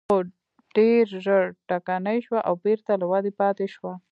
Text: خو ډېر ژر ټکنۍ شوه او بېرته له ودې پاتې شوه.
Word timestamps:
خو 0.09 0.15
ډېر 0.75 1.05
ژر 1.25 1.43
ټکنۍ 1.69 2.17
شوه 2.25 2.39
او 2.47 2.53
بېرته 2.65 2.91
له 3.01 3.05
ودې 3.11 3.31
پاتې 3.41 3.65
شوه. 3.73 3.93